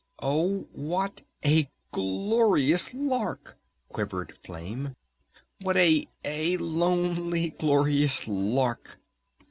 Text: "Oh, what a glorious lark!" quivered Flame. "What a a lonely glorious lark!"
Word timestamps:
"Oh, 0.17 0.67
what 0.71 1.21
a 1.45 1.69
glorious 1.91 2.91
lark!" 2.91 3.59
quivered 3.89 4.35
Flame. 4.43 4.95
"What 5.61 5.77
a 5.77 6.07
a 6.25 6.57
lonely 6.57 7.51
glorious 7.51 8.27
lark!" 8.27 8.97